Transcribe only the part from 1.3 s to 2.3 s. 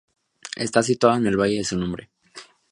Valle de su nombre.